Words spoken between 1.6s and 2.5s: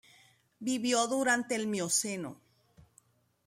Mioceno.